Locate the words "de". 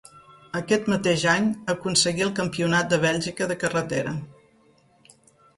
2.95-2.99, 3.53-3.59